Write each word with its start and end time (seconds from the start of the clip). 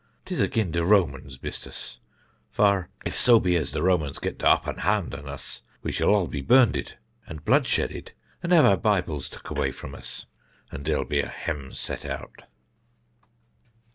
'Tis 0.25 0.41
agin 0.41 0.71
de 0.71 0.83
Romans, 0.83 1.37
mistus; 1.43 1.99
for 2.49 2.89
if 3.05 3.15
so 3.15 3.39
be 3.39 3.55
as 3.55 3.69
de 3.69 3.83
Romans 3.83 4.17
gets 4.17 4.39
de 4.39 4.49
upper 4.49 4.73
harnd 4.73 5.13
an 5.13 5.27
us, 5.29 5.61
we 5.83 5.91
shall 5.91 6.25
be 6.25 6.41
burnded, 6.41 6.95
and 7.27 7.45
bloodshedded, 7.45 8.11
and 8.41 8.51
have 8.51 8.65
our 8.65 8.77
Bibles 8.77 9.29
took 9.29 9.51
away 9.51 9.69
from 9.69 9.93
us, 9.93 10.25
and 10.71 10.83
dere'll 10.83 11.05
be 11.05 11.19
a 11.21 11.27
hem 11.27 11.75
set 11.75 12.03
out." 12.03 12.45